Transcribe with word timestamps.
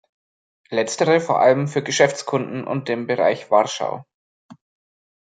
Letztere 0.71 1.19
vor 1.21 1.41
allem 1.41 1.67
für 1.67 1.83
Geschäftskunden 1.83 2.65
und 2.65 2.87
den 2.87 3.05
Bereich 3.05 3.51
Warschau. 3.51 4.03